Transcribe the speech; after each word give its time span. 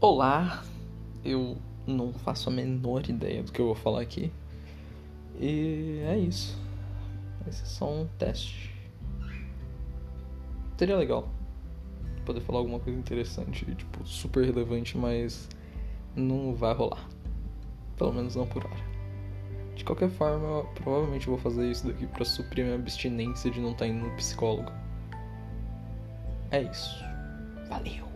Olá, 0.00 0.62
eu 1.24 1.56
não 1.86 2.12
faço 2.12 2.50
a 2.50 2.52
menor 2.52 3.08
ideia 3.08 3.42
do 3.42 3.50
que 3.50 3.60
eu 3.60 3.66
vou 3.66 3.74
falar 3.74 4.02
aqui. 4.02 4.30
E 5.40 6.02
é 6.06 6.18
isso. 6.18 6.58
Esse 7.48 7.62
é 7.62 7.66
só 7.66 7.90
um 7.90 8.06
teste. 8.18 8.74
Seria 10.76 10.96
legal 10.96 11.28
poder 12.26 12.40
falar 12.40 12.58
alguma 12.58 12.80
coisa 12.80 12.98
interessante, 12.98 13.64
tipo, 13.74 14.06
super 14.06 14.44
relevante, 14.44 14.96
mas 14.98 15.48
não 16.16 16.54
vai 16.54 16.74
rolar. 16.74 17.08
Pelo 17.96 18.12
menos 18.12 18.34
não 18.34 18.46
por 18.46 18.64
hora. 18.64 18.94
De 19.74 19.84
qualquer 19.84 20.10
forma, 20.10 20.46
eu 20.46 20.64
provavelmente 20.74 21.26
vou 21.26 21.38
fazer 21.38 21.70
isso 21.70 21.86
daqui 21.86 22.06
para 22.06 22.24
suprir 22.24 22.64
minha 22.64 22.76
abstinência 22.76 23.50
de 23.50 23.60
não 23.60 23.72
estar 23.72 23.86
indo 23.86 24.06
no 24.06 24.16
psicólogo. 24.16 24.72
É 26.50 26.62
isso. 26.62 27.02
Valeu! 27.68 28.13